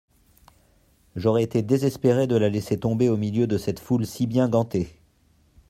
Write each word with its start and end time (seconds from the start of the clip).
J'aurais 1.15 1.43
été 1.43 1.61
désespérée 1.61 2.25
de 2.25 2.35
la 2.35 2.49
laisser 2.49 2.75
tomber 2.79 3.07
au 3.07 3.17
milieu 3.17 3.45
de 3.45 3.59
cette 3.59 3.79
foule 3.79 4.07
si 4.07 4.25
bien 4.25 4.49
gantée. 4.49 4.99